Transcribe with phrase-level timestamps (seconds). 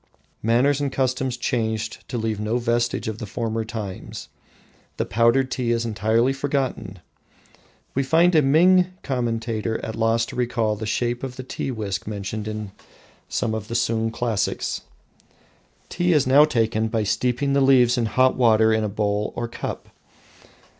[0.41, 4.29] Manners and customs changed to leave no vestige of the former times.
[4.97, 6.97] The powdered tea is entirely forgotten.
[7.93, 12.07] We find a Ming commentator at loss to recall the shape of the tea whisk
[12.07, 12.71] mentioned in
[13.41, 14.81] one of the Sung classics.
[15.87, 19.47] Tea is now taken by steeping the leaves in hot water in a bowl or
[19.47, 19.89] cup.